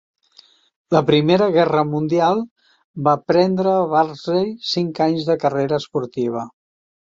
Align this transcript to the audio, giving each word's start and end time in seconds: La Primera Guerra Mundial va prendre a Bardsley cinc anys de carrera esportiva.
La 0.95 1.01
Primera 1.09 1.49
Guerra 1.55 1.83
Mundial 1.89 2.41
va 3.09 3.15
prendre 3.33 3.75
a 3.75 3.85
Bardsley 3.93 4.51
cinc 4.73 5.05
anys 5.09 5.31
de 5.31 5.39
carrera 5.47 5.83
esportiva. 5.85 6.51